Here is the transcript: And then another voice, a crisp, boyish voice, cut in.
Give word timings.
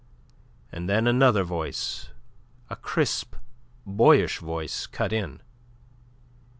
And 0.71 0.89
then 0.89 1.05
another 1.05 1.43
voice, 1.43 2.09
a 2.71 2.75
crisp, 2.75 3.35
boyish 3.85 4.39
voice, 4.39 4.87
cut 4.87 5.13
in. 5.13 5.41